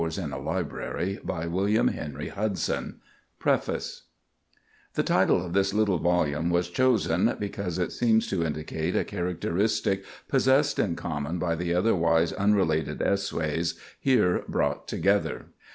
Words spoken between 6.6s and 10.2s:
chosen because it seems to indicate a characteristic